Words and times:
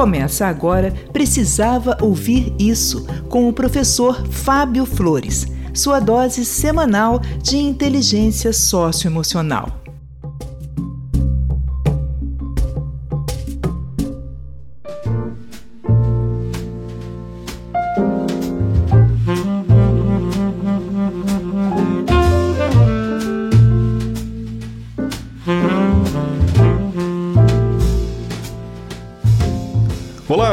Começa 0.00 0.46
agora 0.46 0.94
Precisava 1.12 1.98
Ouvir 2.00 2.54
Isso, 2.58 3.06
com 3.28 3.46
o 3.46 3.52
professor 3.52 4.26
Fábio 4.28 4.86
Flores, 4.86 5.46
sua 5.74 6.00
dose 6.00 6.42
semanal 6.42 7.20
de 7.42 7.58
inteligência 7.58 8.50
socioemocional. 8.50 9.79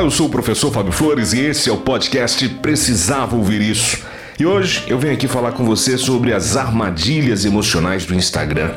Eu 0.08 0.12
sou 0.12 0.28
o 0.28 0.30
professor 0.30 0.72
Fábio 0.72 0.94
Flores 0.94 1.34
e 1.34 1.42
esse 1.42 1.70
é 1.70 1.74
o 1.74 1.76
podcast 1.76 2.48
Precisava 2.48 3.36
Ouvir 3.36 3.62
Isso. 3.62 4.06
E 4.40 4.46
hoje 4.46 4.86
eu 4.88 4.98
venho 4.98 5.14
aqui 5.14 5.28
falar 5.28 5.52
com 5.52 5.66
você 5.66 5.98
sobre 5.98 6.32
as 6.32 6.56
armadilhas 6.56 7.44
emocionais 7.44 8.06
do 8.06 8.16
Instagram. 8.16 8.72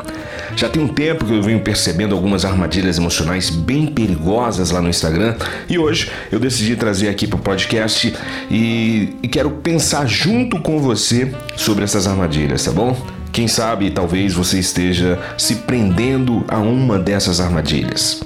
Já 0.57 0.69
tem 0.69 0.83
um 0.83 0.89
tempo 0.89 1.25
que 1.25 1.33
eu 1.33 1.41
venho 1.41 1.61
percebendo 1.61 2.17
algumas 2.17 2.45
armadilhas 2.45 2.99
emocionais 2.99 3.49
bem 3.49 3.87
perigosas 3.87 4.73
lá 4.73 4.83
no 4.83 4.89
Instagram 4.89 5.37
e 5.69 5.79
hoje 5.79 6.11
eu 6.33 6.41
decidi 6.41 6.75
trazer 6.75 7.09
aqui 7.09 7.29
para 7.29 7.37
o 7.37 7.41
podcast 7.41 8.13
e, 8.51 9.15
e 9.23 9.29
quero 9.29 9.53
pensar 9.53 10.09
junto 10.09 10.61
com 10.61 10.81
você 10.81 11.33
sobre 11.57 11.85
essas 11.85 12.09
armadilhas, 12.09 12.65
tá 12.65 12.73
bom? 12.73 13.01
Quem 13.31 13.47
sabe 13.47 13.93
talvez 13.93 14.35
você 14.35 14.59
esteja 14.59 15.17
se 15.39 15.55
prendendo 15.55 16.45
a 16.49 16.59
uma 16.59 16.99
dessas 16.99 17.39
armadilhas. 17.39 18.21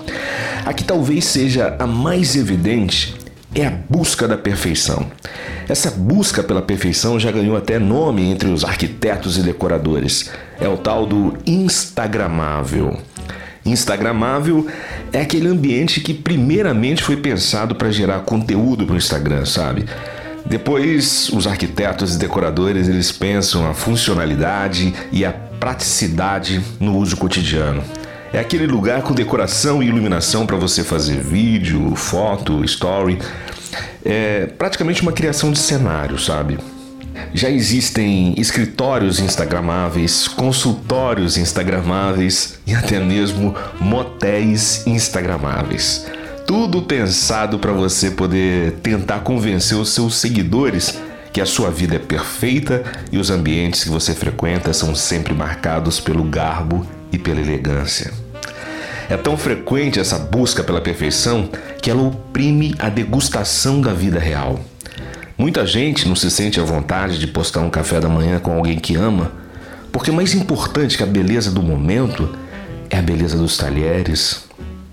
A 0.64 0.72
que 0.72 0.82
talvez 0.82 1.26
seja 1.26 1.76
a 1.78 1.86
mais 1.86 2.34
evidente 2.34 3.14
é 3.54 3.66
a 3.66 3.70
busca 3.70 4.26
da 4.26 4.36
perfeição. 4.36 5.06
Essa 5.68 5.90
busca 5.90 6.42
pela 6.42 6.62
perfeição 6.62 7.20
já 7.20 7.30
ganhou 7.30 7.56
até 7.56 7.78
nome 7.78 8.22
entre 8.22 8.48
os 8.48 8.64
arquitetos 8.64 9.36
e 9.36 9.42
decoradores. 9.42 10.30
É 10.58 10.66
o 10.66 10.76
tal 10.76 11.06
do 11.06 11.36
Instagramável. 11.46 12.98
Instagramável 13.64 14.66
é 15.12 15.20
aquele 15.20 15.48
ambiente 15.48 16.00
que 16.00 16.14
primeiramente 16.14 17.02
foi 17.02 17.16
pensado 17.16 17.74
para 17.74 17.90
gerar 17.90 18.20
conteúdo 18.20 18.86
para 18.86 18.94
o 18.94 18.98
Instagram, 18.98 19.44
sabe? 19.44 19.84
Depois, 20.46 21.30
os 21.30 21.46
arquitetos 21.46 22.14
e 22.14 22.18
decoradores 22.18 22.88
eles 22.88 23.12
pensam 23.12 23.68
a 23.68 23.74
funcionalidade 23.74 24.94
e 25.12 25.24
a 25.24 25.32
praticidade 25.32 26.62
no 26.80 26.96
uso 26.98 27.16
cotidiano. 27.16 27.82
É 28.34 28.40
aquele 28.40 28.66
lugar 28.66 29.00
com 29.02 29.14
decoração 29.14 29.80
e 29.80 29.86
iluminação 29.86 30.44
para 30.44 30.56
você 30.56 30.82
fazer 30.82 31.20
vídeo, 31.20 31.94
foto, 31.94 32.64
story. 32.64 33.16
É 34.04 34.46
praticamente 34.58 35.02
uma 35.02 35.12
criação 35.12 35.52
de 35.52 35.58
cenário, 35.60 36.18
sabe? 36.18 36.58
Já 37.32 37.48
existem 37.48 38.34
escritórios 38.36 39.20
instagramáveis, 39.20 40.26
consultórios 40.26 41.36
instagramáveis 41.36 42.58
e 42.66 42.74
até 42.74 42.98
mesmo 42.98 43.54
motéis 43.78 44.84
instagramáveis. 44.84 46.04
Tudo 46.44 46.82
pensado 46.82 47.60
para 47.60 47.72
você 47.72 48.10
poder 48.10 48.72
tentar 48.82 49.20
convencer 49.20 49.78
os 49.78 49.90
seus 49.90 50.16
seguidores 50.16 50.98
que 51.32 51.40
a 51.40 51.46
sua 51.46 51.70
vida 51.70 51.94
é 51.94 52.00
perfeita 52.00 52.82
e 53.12 53.16
os 53.16 53.30
ambientes 53.30 53.84
que 53.84 53.90
você 53.90 54.12
frequenta 54.12 54.72
são 54.72 54.92
sempre 54.92 55.32
marcados 55.32 56.00
pelo 56.00 56.24
garbo 56.24 56.84
e 57.12 57.18
pela 57.18 57.40
elegância. 57.40 58.23
É 59.08 59.16
tão 59.16 59.36
frequente 59.36 60.00
essa 60.00 60.18
busca 60.18 60.62
pela 60.62 60.80
perfeição 60.80 61.48
que 61.80 61.90
ela 61.90 62.02
oprime 62.02 62.74
a 62.78 62.88
degustação 62.88 63.80
da 63.80 63.92
vida 63.92 64.18
real. 64.18 64.58
Muita 65.36 65.66
gente 65.66 66.08
não 66.08 66.16
se 66.16 66.30
sente 66.30 66.60
à 66.60 66.64
vontade 66.64 67.18
de 67.18 67.26
postar 67.26 67.60
um 67.60 67.70
café 67.70 68.00
da 68.00 68.08
manhã 68.08 68.38
com 68.38 68.52
alguém 68.52 68.78
que 68.78 68.94
ama, 68.94 69.32
porque 69.92 70.10
mais 70.10 70.34
importante 70.34 70.96
que 70.96 71.02
a 71.02 71.06
beleza 71.06 71.50
do 71.50 71.62
momento 71.62 72.34
é 72.88 72.98
a 72.98 73.02
beleza 73.02 73.36
dos 73.36 73.56
talheres, 73.56 74.44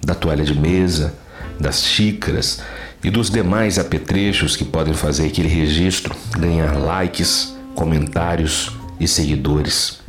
da 0.03 0.14
toalha 0.14 0.44
de 0.44 0.58
mesa, 0.58 1.14
das 1.59 1.84
xícaras 1.84 2.59
e 3.03 3.09
dos 3.09 3.30
demais 3.30 3.80
apetrechos 3.80 4.56
que 4.56 4.66
podem 4.66 4.94
fazer 4.94 5.28
aquele 5.28 5.47
registro 5.47 6.16
ganhar 6.38 6.75
likes, 6.75 7.56
comentários 7.75 8.72
e 9.00 9.08
seguidores. 9.08 10.00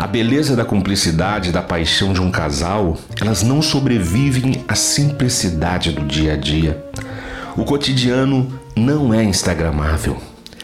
A 0.00 0.06
beleza 0.06 0.56
da 0.56 0.64
cumplicidade 0.64 1.52
da 1.52 1.60
paixão 1.60 2.14
de 2.14 2.22
um 2.22 2.30
casal, 2.30 2.96
elas 3.20 3.42
não 3.42 3.60
sobrevivem 3.60 4.64
à 4.66 4.74
simplicidade 4.74 5.92
do 5.92 6.06
dia 6.06 6.32
a 6.32 6.36
dia. 6.36 6.82
O 7.54 7.66
cotidiano 7.66 8.50
não 8.74 9.12
é 9.12 9.22
instagramável. 9.22 10.16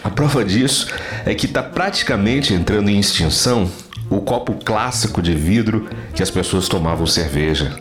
A 0.03 0.09
prova 0.09 0.43
disso 0.43 0.89
é 1.27 1.35
que 1.35 1.45
está 1.45 1.63
praticamente 1.63 2.55
entrando 2.55 2.89
em 2.89 2.99
extinção 2.99 3.71
o 4.09 4.23
copo 4.23 4.55
clássico 4.55 5.21
de 5.21 5.35
vidro 5.35 5.87
que 6.15 6.23
as 6.23 6.31
pessoas 6.31 6.67
tomavam 6.67 7.07
cerveja. 7.07 7.77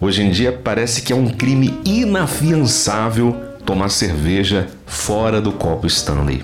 Hoje 0.00 0.22
em 0.22 0.30
dia 0.30 0.50
parece 0.50 1.02
que 1.02 1.12
é 1.12 1.16
um 1.16 1.28
crime 1.28 1.78
inafiançável 1.84 3.36
tomar 3.66 3.90
cerveja 3.90 4.66
fora 4.86 5.42
do 5.42 5.52
copo 5.52 5.86
Stanley. 5.86 6.42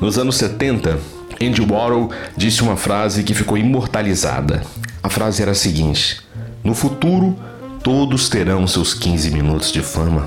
Nos 0.00 0.18
anos 0.18 0.36
70, 0.36 1.13
Andy 1.46 1.60
Warhol 1.60 2.10
disse 2.36 2.62
uma 2.62 2.76
frase 2.76 3.22
que 3.22 3.34
ficou 3.34 3.58
imortalizada. 3.58 4.62
A 5.02 5.08
frase 5.08 5.42
era 5.42 5.50
a 5.50 5.54
seguinte: 5.54 6.20
No 6.62 6.74
futuro, 6.74 7.38
todos 7.82 8.28
terão 8.28 8.66
seus 8.66 8.94
15 8.94 9.30
minutos 9.30 9.70
de 9.70 9.82
fama. 9.82 10.26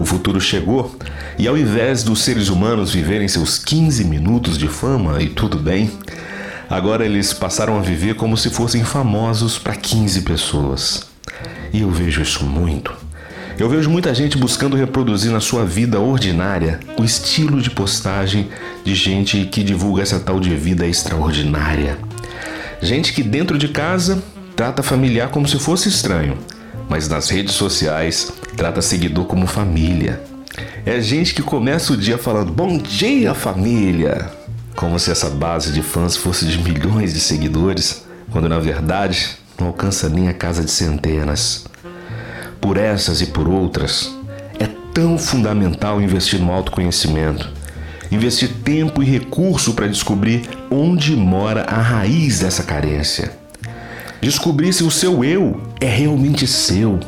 O 0.00 0.04
futuro 0.04 0.40
chegou 0.40 0.96
e, 1.38 1.46
ao 1.46 1.56
invés 1.56 2.02
dos 2.02 2.22
seres 2.22 2.48
humanos 2.48 2.92
viverem 2.92 3.28
seus 3.28 3.58
15 3.58 4.04
minutos 4.04 4.56
de 4.56 4.66
fama 4.66 5.22
e 5.22 5.28
tudo 5.28 5.58
bem, 5.58 5.90
agora 6.68 7.04
eles 7.04 7.32
passaram 7.32 7.78
a 7.78 7.82
viver 7.82 8.14
como 8.14 8.36
se 8.36 8.48
fossem 8.48 8.82
famosos 8.84 9.58
para 9.58 9.76
15 9.76 10.22
pessoas. 10.22 11.06
E 11.72 11.82
eu 11.82 11.90
vejo 11.90 12.22
isso 12.22 12.44
muito. 12.44 12.94
Eu 13.58 13.68
vejo 13.68 13.90
muita 13.90 14.14
gente 14.14 14.38
buscando 14.38 14.76
reproduzir 14.76 15.30
na 15.30 15.40
sua 15.40 15.64
vida 15.64 16.00
ordinária 16.00 16.80
o 16.98 17.04
estilo 17.04 17.60
de 17.60 17.70
postagem 17.70 18.48
de 18.82 18.94
gente 18.94 19.44
que 19.44 19.62
divulga 19.62 20.02
essa 20.02 20.18
tal 20.18 20.40
de 20.40 20.54
vida 20.56 20.86
extraordinária. 20.86 21.98
Gente 22.80 23.12
que 23.12 23.22
dentro 23.22 23.58
de 23.58 23.68
casa 23.68 24.22
trata 24.56 24.82
familiar 24.82 25.28
como 25.28 25.46
se 25.46 25.58
fosse 25.58 25.88
estranho, 25.88 26.38
mas 26.88 27.08
nas 27.08 27.28
redes 27.28 27.54
sociais 27.54 28.32
trata 28.56 28.82
seguidor 28.82 29.26
como 29.26 29.46
família. 29.46 30.20
É 30.84 31.00
gente 31.00 31.34
que 31.34 31.42
começa 31.42 31.92
o 31.92 31.96
dia 31.96 32.18
falando 32.18 32.52
bom 32.52 32.78
dia 32.78 33.34
família, 33.34 34.30
como 34.74 34.98
se 34.98 35.10
essa 35.10 35.28
base 35.30 35.72
de 35.72 35.82
fãs 35.82 36.16
fosse 36.16 36.46
de 36.46 36.58
milhões 36.58 37.12
de 37.14 37.20
seguidores, 37.20 38.04
quando 38.30 38.48
na 38.48 38.58
verdade 38.58 39.36
não 39.58 39.68
alcança 39.68 40.08
nem 40.08 40.28
a 40.28 40.34
casa 40.34 40.64
de 40.64 40.70
centenas. 40.70 41.66
Por 42.62 42.76
essas 42.76 43.20
e 43.20 43.26
por 43.26 43.48
outras, 43.48 44.14
é 44.56 44.68
tão 44.94 45.18
fundamental 45.18 46.00
investir 46.00 46.38
no 46.40 46.52
autoconhecimento, 46.52 47.50
investir 48.08 48.50
tempo 48.64 49.02
e 49.02 49.06
recurso 49.06 49.74
para 49.74 49.88
descobrir 49.88 50.48
onde 50.70 51.16
mora 51.16 51.64
a 51.64 51.82
raiz 51.82 52.38
dessa 52.38 52.62
carência. 52.62 53.32
Descobrir 54.20 54.72
se 54.72 54.84
o 54.84 54.92
seu 54.92 55.24
eu 55.24 55.60
é 55.80 55.88
realmente 55.88 56.46
seu. 56.46 57.00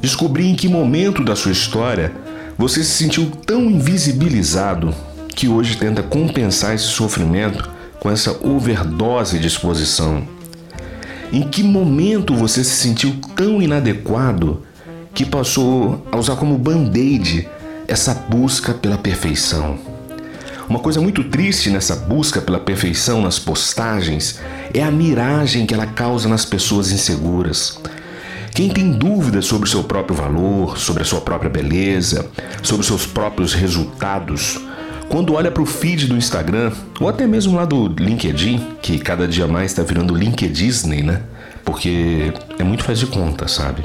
Descobrir 0.00 0.46
em 0.46 0.54
que 0.54 0.68
momento 0.68 1.24
da 1.24 1.34
sua 1.34 1.50
história 1.50 2.12
você 2.56 2.84
se 2.84 2.92
sentiu 2.92 3.28
tão 3.44 3.68
invisibilizado 3.68 4.94
que 5.34 5.48
hoje 5.48 5.76
tenta 5.76 6.00
compensar 6.00 6.76
esse 6.76 6.84
sofrimento 6.84 7.68
com 7.98 8.08
essa 8.08 8.30
overdose 8.46 9.40
de 9.40 9.48
exposição. 9.48 10.22
Em 11.32 11.42
que 11.42 11.64
momento 11.64 12.36
você 12.36 12.62
se 12.62 12.76
sentiu 12.76 13.16
tão 13.34 13.60
inadequado 13.60 14.62
que 15.16 15.24
passou 15.24 16.06
a 16.12 16.18
usar 16.18 16.36
como 16.36 16.58
band-aid 16.58 17.48
essa 17.88 18.12
busca 18.12 18.74
pela 18.74 18.98
perfeição? 18.98 19.78
Uma 20.68 20.78
coisa 20.78 21.00
muito 21.00 21.24
triste 21.24 21.70
nessa 21.70 21.96
busca 21.96 22.38
pela 22.38 22.60
perfeição 22.60 23.22
nas 23.22 23.38
postagens 23.38 24.38
é 24.74 24.82
a 24.82 24.90
miragem 24.90 25.64
que 25.64 25.72
ela 25.72 25.86
causa 25.86 26.28
nas 26.28 26.44
pessoas 26.44 26.92
inseguras. 26.92 27.78
Quem 28.54 28.68
tem 28.68 28.90
dúvidas 28.90 29.46
sobre 29.46 29.66
o 29.66 29.70
seu 29.70 29.82
próprio 29.82 30.14
valor, 30.14 30.76
sobre 30.76 31.02
a 31.02 31.06
sua 31.06 31.22
própria 31.22 31.48
beleza, 31.48 32.26
sobre 32.62 32.82
os 32.82 32.86
seus 32.86 33.06
próprios 33.06 33.54
resultados, 33.54 34.60
quando 35.08 35.32
olha 35.32 35.50
para 35.50 35.62
o 35.62 35.66
feed 35.66 36.08
do 36.08 36.16
Instagram, 36.16 36.72
ou 37.00 37.08
até 37.08 37.26
mesmo 37.26 37.56
lá 37.56 37.64
do 37.64 37.88
LinkedIn, 37.88 38.60
que 38.82 38.98
cada 38.98 39.26
dia 39.26 39.46
mais 39.46 39.70
está 39.70 39.82
virando 39.82 40.14
LinkedIn, 40.14 41.04
né? 41.04 41.22
Porque 41.64 42.34
é 42.58 42.62
muito 42.62 42.84
faz 42.84 42.98
de 42.98 43.06
conta, 43.06 43.48
sabe? 43.48 43.82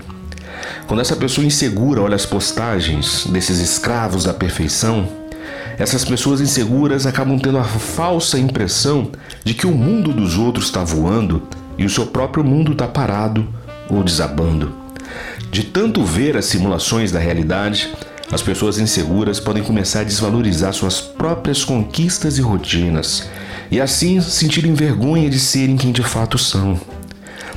Quando 0.88 1.00
essa 1.00 1.16
pessoa 1.16 1.46
insegura 1.46 2.02
olha 2.02 2.16
as 2.16 2.26
postagens 2.26 3.26
desses 3.28 3.60
escravos 3.60 4.24
da 4.24 4.34
perfeição, 4.34 5.08
essas 5.78 6.06
pessoas 6.06 6.42
inseguras 6.42 7.06
acabam 7.06 7.40
tendo 7.40 7.58
a 7.58 7.64
falsa 7.64 8.38
impressão 8.38 9.12
de 9.44 9.54
que 9.54 9.66
o 9.66 9.72
mundo 9.72 10.14
dos 10.14 10.38
outros 10.38 10.66
está 10.66 10.84
voando 10.84 11.42
e 11.78 11.86
o 11.86 11.90
seu 11.90 12.06
próprio 12.06 12.44
mundo 12.44 12.74
está 12.74 12.88
parado 12.88 13.48
ou 13.90 14.04
desabando. 14.04 14.76
De 15.52 15.64
tanto 15.64 16.04
ver 16.04 16.38
as 16.38 16.46
simulações 16.46 17.12
da 17.12 17.20
realidade, 17.20 17.92
as 18.32 18.42
pessoas 18.42 18.80
inseguras 18.80 19.40
podem 19.40 19.64
começar 19.64 20.02
a 20.02 20.06
desvalorizar 20.06 20.74
suas 20.74 21.02
próprias 21.02 21.66
conquistas 21.66 22.38
e 22.38 22.42
rotinas, 22.42 23.28
e 23.70 23.82
assim 23.82 24.22
sentirem 24.22 24.74
vergonha 24.74 25.30
de 25.30 25.40
serem 25.40 25.76
quem 25.76 25.92
de 25.92 26.04
fato 26.04 26.38
são. 26.38 26.80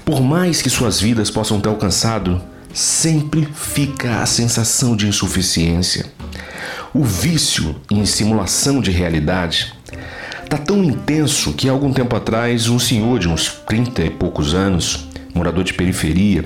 Por 0.05 0.20
mais 0.20 0.61
que 0.61 0.69
suas 0.69 1.00
vidas 1.00 1.31
possam 1.31 1.61
ter 1.61 1.69
alcançado, 1.69 2.40
sempre 2.75 3.49
fica 3.55 4.21
a 4.21 4.26
sensação 4.26 4.97
de 4.97 5.06
insuficiência. 5.06 6.06
O 6.93 7.05
vício 7.05 7.76
em 7.88 8.05
simulação 8.05 8.81
de 8.81 8.91
realidade 8.91 9.73
está 10.43 10.59
tão 10.59 10.82
intenso 10.82 11.53
que, 11.53 11.69
algum 11.69 11.93
tempo 11.93 12.17
atrás, 12.17 12.69
um 12.69 12.79
senhor 12.79 13.21
de 13.21 13.29
uns 13.29 13.49
30 13.67 14.03
e 14.03 14.11
poucos 14.11 14.55
anos, 14.55 15.09
morador 15.32 15.62
de 15.62 15.73
periferia, 15.73 16.44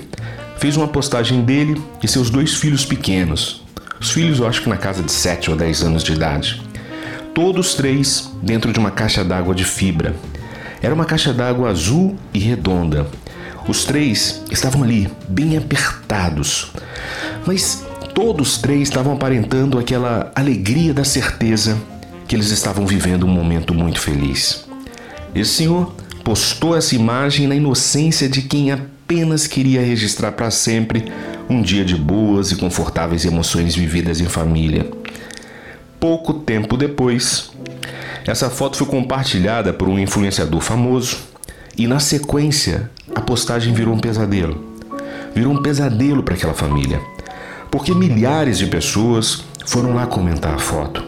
fez 0.59 0.77
uma 0.77 0.87
postagem 0.87 1.41
dele 1.41 1.81
e 2.03 2.07
seus 2.07 2.29
dois 2.29 2.53
filhos 2.53 2.85
pequenos. 2.85 3.63
Os 3.99 4.11
filhos, 4.11 4.39
eu 4.39 4.47
acho 4.47 4.61
que 4.61 4.69
na 4.69 4.77
casa 4.77 5.01
de 5.01 5.11
7 5.11 5.49
ou 5.49 5.57
10 5.57 5.81
anos 5.81 6.03
de 6.03 6.13
idade. 6.13 6.61
Todos 7.33 7.73
três 7.73 8.31
dentro 8.41 8.71
de 8.71 8.79
uma 8.79 8.91
caixa 8.91 9.23
d'água 9.23 9.55
de 9.55 9.65
fibra. 9.65 10.15
Era 10.81 10.93
uma 10.93 11.05
caixa 11.05 11.33
d'água 11.33 11.69
azul 11.69 12.17
e 12.33 12.39
redonda 12.39 13.07
os 13.67 13.85
três 13.85 14.41
estavam 14.51 14.83
ali, 14.83 15.09
bem 15.27 15.57
apertados, 15.57 16.71
mas 17.45 17.85
todos 18.13 18.57
três 18.57 18.83
estavam 18.83 19.13
aparentando 19.13 19.77
aquela 19.77 20.31
alegria 20.35 20.93
da 20.93 21.03
certeza 21.03 21.77
que 22.27 22.35
eles 22.35 22.51
estavam 22.51 22.85
vivendo 22.85 23.25
um 23.25 23.29
momento 23.29 23.73
muito 23.73 23.99
feliz. 23.99 24.65
Esse 25.33 25.51
senhor 25.51 25.93
postou 26.23 26.75
essa 26.75 26.95
imagem 26.95 27.47
na 27.47 27.55
inocência 27.55 28.27
de 28.27 28.41
quem 28.41 28.71
apenas 28.71 29.47
queria 29.47 29.81
registrar 29.81 30.31
para 30.31 30.51
sempre 30.51 31.05
um 31.49 31.61
dia 31.61 31.83
de 31.83 31.95
boas 31.95 32.51
e 32.51 32.55
confortáveis 32.55 33.25
emoções 33.25 33.75
vividas 33.75 34.21
em 34.21 34.25
família. 34.25 34.89
Pouco 35.99 36.33
tempo 36.33 36.77
depois, 36.77 37.51
essa 38.25 38.49
foto 38.49 38.77
foi 38.77 38.87
compartilhada 38.87 39.73
por 39.73 39.89
um 39.89 39.97
influenciador 39.97 40.61
famoso 40.61 41.17
e, 41.75 41.87
na 41.87 41.99
sequência, 41.99 42.89
a 43.15 43.21
postagem 43.21 43.73
virou 43.73 43.93
um 43.93 43.99
pesadelo. 43.99 44.63
Virou 45.33 45.53
um 45.53 45.61
pesadelo 45.61 46.23
para 46.23 46.35
aquela 46.35 46.53
família, 46.53 46.99
porque 47.69 47.93
milhares 47.93 48.57
de 48.57 48.67
pessoas 48.67 49.43
foram 49.65 49.93
lá 49.93 50.07
comentar 50.07 50.53
a 50.53 50.59
foto 50.59 51.03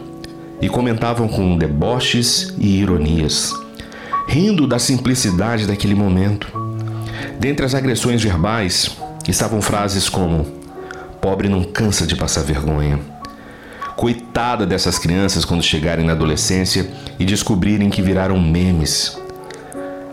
e 0.60 0.68
comentavam 0.68 1.26
com 1.26 1.58
deboches 1.58 2.54
e 2.56 2.80
ironias, 2.80 3.52
rindo 4.28 4.66
da 4.66 4.78
simplicidade 4.78 5.66
daquele 5.66 5.94
momento. 5.94 6.46
Dentre 7.40 7.66
as 7.66 7.74
agressões 7.74 8.22
verbais 8.22 8.96
estavam 9.28 9.60
frases 9.60 10.08
como: 10.08 10.46
Pobre 11.20 11.48
não 11.48 11.64
cansa 11.64 12.06
de 12.06 12.14
passar 12.14 12.42
vergonha. 12.42 13.00
Coitada 13.96 14.64
dessas 14.66 14.98
crianças 14.98 15.44
quando 15.44 15.62
chegarem 15.62 16.06
na 16.06 16.12
adolescência 16.12 16.88
e 17.18 17.24
descobrirem 17.24 17.90
que 17.90 18.00
viraram 18.00 18.40
memes. 18.40 19.21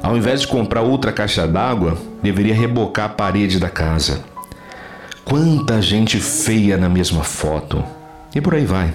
Ao 0.02 0.18
invés 0.18 0.42
de 0.42 0.48
comprar 0.48 0.82
outra 0.82 1.12
caixa 1.12 1.48
d'água, 1.48 1.98
deveria 2.24 2.56
rebocar 2.56 3.06
a 3.06 3.10
parede 3.10 3.60
da 3.60 3.70
casa. 3.70 4.24
Quanta 5.26 5.82
gente 5.82 6.20
feia 6.20 6.78
na 6.78 6.90
mesma 6.90 7.24
foto. 7.24 7.84
E 8.34 8.42
por 8.42 8.56
aí 8.56 8.66
vai. 8.66 8.94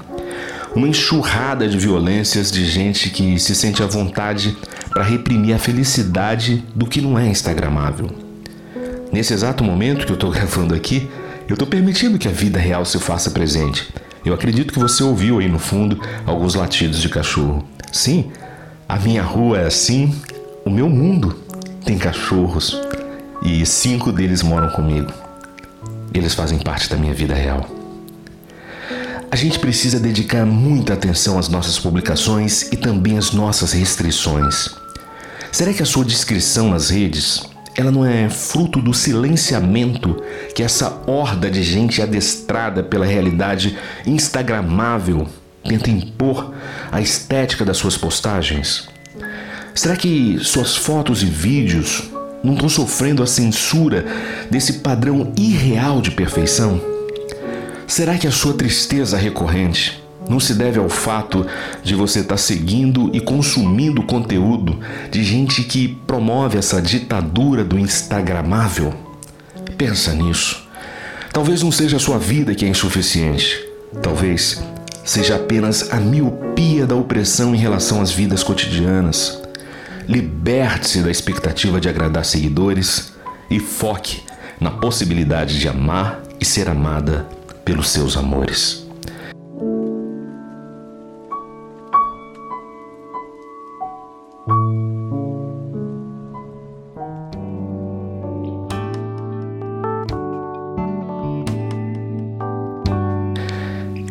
Uma 0.75 0.89
enxurrada 0.89 1.69
de 1.69 1.79
violências 1.79 2.51
de 2.51 2.65
gente 2.67 3.11
que 3.11 3.39
se 3.39 3.55
sente 3.55 3.83
à 3.83 3.87
vontade 3.87 4.56
para 4.91 5.05
reprimir 5.05 5.55
a 5.55 5.59
felicidade 5.59 6.65
do 6.75 6.87
que 6.87 7.01
não 7.01 7.19
é 7.19 7.27
instagramável. 7.27 8.11
Nesse 9.12 9.33
exato 9.33 9.62
momento 9.62 10.06
que 10.06 10.12
eu 10.12 10.15
estou 10.15 10.31
gravando 10.33 10.75
aqui, 10.75 11.09
eu 11.47 11.55
estou 11.55 11.69
permitindo 11.69 12.19
que 12.19 12.27
a 12.27 12.33
vida 12.33 12.59
real 12.59 12.85
se 12.85 12.99
faça 12.99 13.31
presente. 13.31 13.93
Eu 14.25 14.33
acredito 14.33 14.73
que 14.73 14.79
você 14.79 15.05
ouviu 15.05 15.39
aí 15.39 15.49
no 15.49 15.59
fundo 15.59 16.01
alguns 16.27 16.55
latidos 16.55 17.01
de 17.01 17.09
cachorro. 17.09 17.65
Sim, 17.93 18.33
a 18.89 18.99
minha 18.99 19.23
rua 19.23 19.59
é 19.59 19.67
assim, 19.67 20.15
o 20.65 20.71
meu 20.71 20.89
mundo 20.89 21.37
tem 21.85 21.99
cachorros 21.99 22.81
e 23.43 23.65
cinco 23.67 24.11
deles 24.11 24.43
moram 24.43 24.71
comigo. 24.71 25.13
Eles 26.13 26.35
fazem 26.35 26.59
parte 26.59 26.89
da 26.89 26.97
minha 26.97 27.13
vida 27.13 27.35
real. 27.35 27.69
A 29.31 29.37
gente 29.37 29.59
precisa 29.59 30.01
dedicar 30.01 30.47
muita 30.47 30.95
atenção 30.95 31.39
às 31.39 31.49
nossas 31.49 31.79
publicações 31.79 32.73
e 32.73 32.77
também 32.77 33.19
às 33.19 33.33
nossas 33.33 33.73
restrições. 33.73 34.71
Será 35.53 35.75
que 35.75 35.83
a 35.83 35.87
sua 35.87 36.05
descrição 36.05 36.71
nas 36.71 36.89
redes 36.89 37.43
ela 37.77 37.91
não 37.91 38.07
é 38.07 38.31
fruto 38.31 38.81
do 38.81 38.95
silenciamento 38.95 40.23
que 40.55 40.63
essa 40.63 41.03
horda 41.07 41.51
de 41.51 41.63
gente 41.63 42.01
adestrada 42.01 42.83
pela 42.83 43.05
realidade 43.05 43.77
instagramável 44.07 45.27
tenta 45.69 45.91
impor 45.91 46.55
à 46.93 47.01
estética 47.01 47.65
das 47.65 47.77
suas 47.77 47.97
postagens? 47.97 48.94
Será 49.75 49.97
que 49.97 50.38
suas 50.41 50.76
fotos 50.76 51.21
e 51.23 51.26
vídeos 51.26 52.05
não 52.44 52.55
estão 52.55 52.69
sofrendo 52.69 53.25
a 53.25 53.26
censura 53.26 54.05
desse 54.49 54.75
padrão 54.75 55.32
irreal 55.37 56.00
de 56.00 56.12
perfeição? 56.12 56.81
Será 57.85 58.17
que 58.17 58.29
a 58.29 58.31
sua 58.31 58.55
tristeza 58.55 59.19
recorrente 59.19 60.00
não 60.29 60.38
se 60.38 60.55
deve 60.55 60.79
ao 60.79 60.88
fato 60.88 61.44
de 61.82 61.94
você 61.94 62.21
estar 62.21 62.37
seguindo 62.37 63.11
e 63.12 63.21
consumindo 63.21 64.05
conteúdo 64.05 64.79
de 65.11 65.25
gente 65.25 65.65
que 65.65 65.88
promove 66.06 66.56
essa 66.56 66.81
ditadura 66.81 67.65
do 67.65 67.77
Instagramável? 67.77 68.94
Pensa 69.77 70.15
nisso. 70.15 70.62
Talvez 71.32 71.62
não 71.62 71.73
seja 71.73 71.97
a 71.97 72.00
sua 72.00 72.17
vida 72.17 72.55
que 72.55 72.65
é 72.65 72.69
insuficiente. 72.69 73.59
Talvez 74.00 74.62
seja 75.05 75.35
apenas 75.35 75.93
a 75.93 75.97
miopia 75.97 76.87
da 76.87 76.94
opressão 76.94 77.53
em 77.53 77.59
relação 77.59 78.00
às 78.00 78.12
vidas 78.12 78.44
cotidianas. 78.44 79.44
Liberte-se 80.06 81.01
da 81.03 81.11
expectativa 81.11 81.81
de 81.81 81.89
agradar 81.89 82.25
seguidores 82.27 83.15
e 83.51 83.59
foque 83.59 84.23
na 84.61 84.71
possibilidade 84.71 85.59
de 85.59 85.67
amar 85.67 86.23
e 86.39 86.45
ser 86.45 86.69
amada 86.69 87.27
pelos 87.65 87.89
seus 87.89 88.17
amores. 88.17 88.85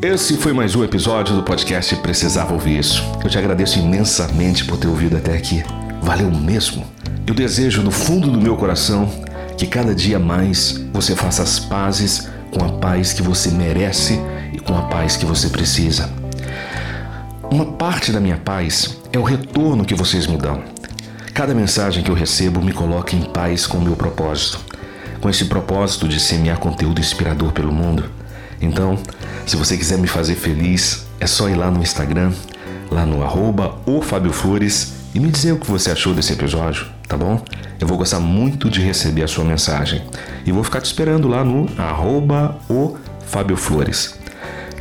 Esse 0.01 0.37
foi 0.37 0.53
mais 0.53 0.75
um 0.75 0.83
episódio 0.83 1.35
do 1.35 1.43
podcast 1.43 1.95
Precisava 1.97 2.53
Ouvir 2.53 2.79
Isso. 2.79 3.03
Eu 3.23 3.29
te 3.29 3.37
agradeço 3.37 3.79
imensamente 3.79 4.65
por 4.65 4.77
ter 4.77 4.87
ouvido 4.87 5.17
até 5.17 5.35
aqui. 5.35 5.63
Valeu 6.03 6.29
mesmo. 6.29 6.85
Eu 7.25 7.33
desejo 7.33 7.81
do 7.81 7.89
fundo 7.89 8.29
do 8.29 8.39
meu 8.39 8.57
coração 8.57 9.09
que 9.57 9.65
cada 9.65 9.95
dia 9.95 10.19
mais 10.19 10.83
você 10.91 11.15
faça 11.15 11.43
as 11.43 11.59
pazes 11.59 12.27
com 12.51 12.65
a 12.65 12.73
paz 12.73 13.13
que 13.13 13.21
você 13.21 13.49
merece 13.49 14.19
e 14.51 14.59
com 14.59 14.77
a 14.77 14.81
paz 14.81 15.15
que 15.15 15.25
você 15.25 15.47
precisa. 15.47 16.09
Uma 17.49 17.65
parte 17.65 18.11
da 18.11 18.19
minha 18.19 18.35
paz 18.35 18.97
é 19.13 19.17
o 19.17 19.23
retorno 19.23 19.85
que 19.85 19.95
vocês 19.95 20.27
me 20.27 20.35
dão. 20.35 20.61
Cada 21.33 21.55
mensagem 21.55 22.03
que 22.03 22.11
eu 22.11 22.15
recebo 22.15 22.61
me 22.61 22.73
coloca 22.73 23.15
em 23.15 23.21
paz 23.21 23.65
com 23.65 23.77
o 23.77 23.81
meu 23.81 23.95
propósito, 23.95 24.59
com 25.21 25.29
esse 25.29 25.45
propósito 25.45 26.05
de 26.05 26.19
semear 26.19 26.59
conteúdo 26.59 26.99
inspirador 26.99 27.53
pelo 27.53 27.71
mundo. 27.71 28.11
Então, 28.59 28.99
se 29.45 29.55
você 29.55 29.77
quiser 29.77 29.97
me 29.97 30.07
fazer 30.07 30.35
feliz, 30.35 31.05
é 31.17 31.25
só 31.25 31.47
ir 31.47 31.55
lá 31.55 31.71
no 31.71 31.81
Instagram, 31.81 32.33
lá 32.91 33.05
no 33.05 33.23
arroba 33.23 33.77
Flores 34.33 34.92
e 35.13 35.19
me 35.19 35.29
dizer 35.29 35.51
o 35.51 35.59
que 35.59 35.69
você 35.69 35.91
achou 35.91 36.13
desse 36.13 36.33
episódio, 36.33 36.87
tá 37.07 37.15
bom? 37.15 37.43
Eu 37.79 37.87
vou 37.87 37.97
gostar 37.97 38.19
muito 38.19 38.69
de 38.69 38.81
receber 38.81 39.23
a 39.23 39.27
sua 39.27 39.43
mensagem 39.43 40.01
e 40.45 40.51
vou 40.51 40.63
ficar 40.63 40.81
te 40.81 40.85
esperando 40.85 41.27
lá 41.27 41.43
no 41.43 41.69
arroba 41.77 42.59
o 42.69 42.97
Fábio 43.27 43.55
Flores. 43.55 44.19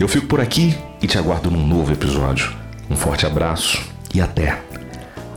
Eu 0.01 0.09
fico 0.09 0.27
por 0.27 0.41
aqui 0.41 0.75
e 1.01 1.07
te 1.07 1.19
aguardo 1.19 1.51
num 1.51 1.67
novo 1.67 1.93
episódio. 1.93 2.53
Um 2.89 2.97
forte 2.97 3.27
abraço 3.27 3.83
e 4.15 4.21
até, 4.21 4.61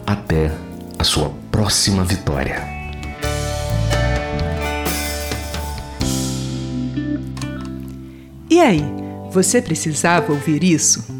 até 0.06 0.52
a 0.98 1.04
sua 1.04 1.32
próxima 1.52 2.04
vitória. 2.04 2.64
E 8.50 8.60
aí, 8.62 8.84
você 9.32 9.62
precisava 9.62 10.32
ouvir 10.32 10.64
isso? 10.64 11.15